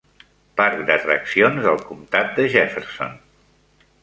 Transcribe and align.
Parc 0.61 0.79
d'atraccions 0.87 1.61
del 1.67 1.77
comtat 1.91 2.33
de 2.41 2.47
Jefferson. 2.55 3.15